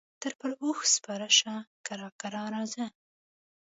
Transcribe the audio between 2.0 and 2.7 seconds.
کرار